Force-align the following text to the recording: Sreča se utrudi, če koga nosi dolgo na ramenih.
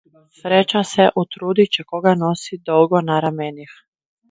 Sreča 0.37 0.81
se 0.91 1.05
utrudi, 1.23 1.67
če 1.77 1.85
koga 1.93 2.15
nosi 2.23 2.61
dolgo 2.73 3.05
na 3.13 3.21
ramenih. 3.29 3.79